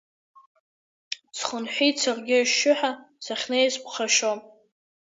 [1.37, 2.91] Схынҳәит саргьы ашьшьыҳәа,
[3.23, 4.31] сахьнеиз ԥхашьо.